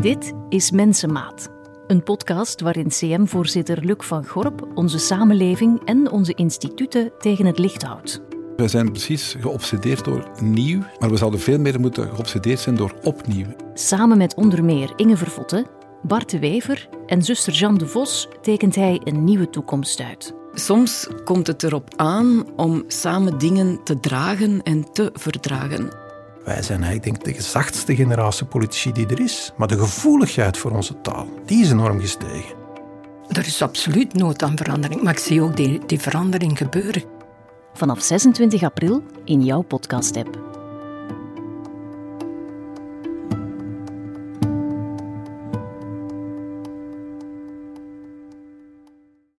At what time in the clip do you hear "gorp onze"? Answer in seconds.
4.26-4.98